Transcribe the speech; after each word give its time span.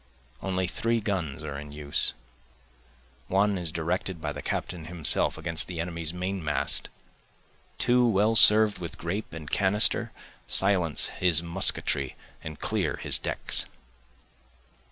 Only 0.41 0.65
three 0.65 0.99
guns 0.99 1.43
are 1.43 1.59
in 1.59 1.71
use, 1.73 2.15
One 3.27 3.55
is 3.59 3.71
directed 3.71 4.19
by 4.19 4.31
the 4.31 4.41
captain 4.41 4.85
himself 4.85 5.37
against 5.37 5.67
the 5.67 5.79
enemy's 5.79 6.11
main 6.11 6.43
mast, 6.43 6.89
Two 7.77 8.07
well 8.09 8.35
serv'd 8.35 8.79
with 8.79 8.97
grape 8.97 9.31
and 9.31 9.47
canister 9.47 10.11
silence 10.47 11.09
his 11.19 11.43
musketry 11.43 12.15
and 12.43 12.59
clear 12.59 12.95
his 12.95 13.19
decks. 13.19 13.67